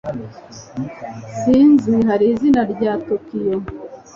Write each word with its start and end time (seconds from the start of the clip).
Sinzi. 1.39 1.93
Hari 2.09 2.25
izina 2.33 2.61
rya 2.73 2.93
Tokiyo? 3.07 3.57